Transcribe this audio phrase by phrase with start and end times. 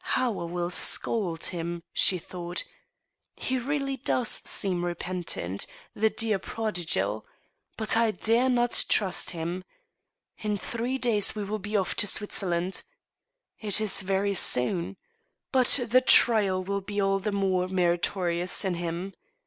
[0.15, 2.63] "How I will scold him!" she thought."
[3.35, 7.23] He really does seem repentant, the dear prodigal!
[7.77, 9.63] But I dare not trust him.
[10.39, 12.81] In three days we can be off for Switzerland.
[13.59, 14.97] It is very soon.
[15.51, 19.13] But the trial will be all the more meritorious in him.